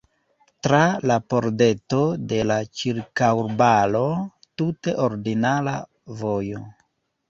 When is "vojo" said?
6.27-6.69